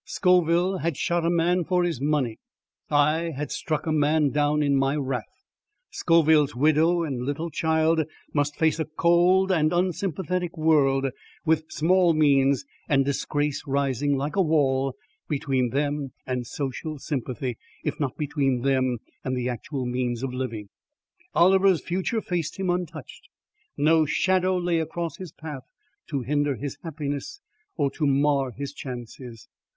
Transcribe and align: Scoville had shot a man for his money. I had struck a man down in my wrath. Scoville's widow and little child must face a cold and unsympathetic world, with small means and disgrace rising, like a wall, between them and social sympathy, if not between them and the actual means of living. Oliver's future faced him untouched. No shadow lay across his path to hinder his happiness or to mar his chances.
Scoville 0.03 0.79
had 0.79 0.97
shot 0.97 1.23
a 1.23 1.29
man 1.29 1.63
for 1.63 1.83
his 1.83 2.01
money. 2.01 2.39
I 2.89 3.33
had 3.37 3.51
struck 3.51 3.85
a 3.85 3.91
man 3.91 4.31
down 4.31 4.63
in 4.63 4.75
my 4.75 4.95
wrath. 4.95 5.43
Scoville's 5.91 6.55
widow 6.55 7.03
and 7.03 7.21
little 7.21 7.51
child 7.51 8.03
must 8.33 8.55
face 8.55 8.79
a 8.79 8.85
cold 8.85 9.51
and 9.51 9.71
unsympathetic 9.71 10.57
world, 10.57 11.05
with 11.45 11.71
small 11.71 12.13
means 12.15 12.65
and 12.89 13.05
disgrace 13.05 13.61
rising, 13.67 14.17
like 14.17 14.35
a 14.35 14.41
wall, 14.41 14.95
between 15.29 15.69
them 15.69 16.13
and 16.25 16.47
social 16.47 16.97
sympathy, 16.97 17.59
if 17.83 17.99
not 17.99 18.17
between 18.17 18.61
them 18.63 18.97
and 19.23 19.37
the 19.37 19.49
actual 19.49 19.85
means 19.85 20.23
of 20.23 20.33
living. 20.33 20.69
Oliver's 21.35 21.79
future 21.79 22.21
faced 22.21 22.57
him 22.57 22.71
untouched. 22.71 23.29
No 23.77 24.07
shadow 24.07 24.57
lay 24.57 24.79
across 24.79 25.17
his 25.17 25.31
path 25.31 25.67
to 26.09 26.21
hinder 26.23 26.55
his 26.55 26.79
happiness 26.83 27.39
or 27.77 27.91
to 27.91 28.07
mar 28.07 28.49
his 28.49 28.73
chances. 28.73 29.47